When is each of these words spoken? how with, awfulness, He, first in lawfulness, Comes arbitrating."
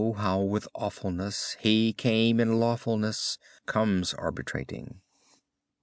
how 0.17 0.41
with, 0.41 0.67
awfulness, 0.73 1.55
He, 1.59 1.93
first 1.95 2.07
in 2.07 2.59
lawfulness, 2.59 3.37
Comes 3.67 4.15
arbitrating." 4.15 5.01